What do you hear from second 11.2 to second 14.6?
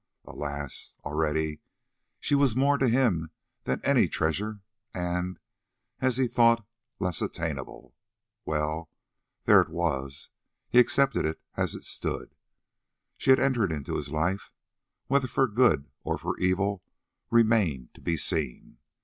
it as it stood. She had entered into his life,